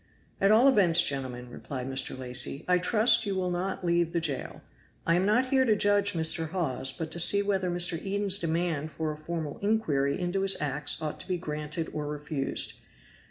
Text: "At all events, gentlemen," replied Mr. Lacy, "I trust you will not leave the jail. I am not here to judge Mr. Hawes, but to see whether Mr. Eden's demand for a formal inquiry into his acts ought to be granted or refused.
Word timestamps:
"At 0.41 0.49
all 0.49 0.67
events, 0.67 1.03
gentlemen," 1.03 1.51
replied 1.51 1.85
Mr. 1.87 2.17
Lacy, 2.17 2.65
"I 2.67 2.79
trust 2.79 3.27
you 3.27 3.35
will 3.35 3.51
not 3.51 3.85
leave 3.85 4.13
the 4.13 4.19
jail. 4.19 4.63
I 5.05 5.13
am 5.13 5.27
not 5.27 5.49
here 5.49 5.63
to 5.63 5.75
judge 5.75 6.13
Mr. 6.13 6.49
Hawes, 6.49 6.91
but 6.91 7.11
to 7.11 7.19
see 7.19 7.43
whether 7.43 7.69
Mr. 7.69 8.01
Eden's 8.03 8.39
demand 8.39 8.91
for 8.91 9.11
a 9.11 9.15
formal 9.15 9.59
inquiry 9.61 10.19
into 10.19 10.41
his 10.41 10.59
acts 10.59 10.99
ought 11.03 11.19
to 11.19 11.27
be 11.27 11.37
granted 11.37 11.87
or 11.93 12.07
refused. 12.07 12.73